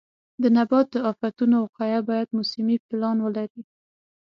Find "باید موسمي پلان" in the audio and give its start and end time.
2.09-3.17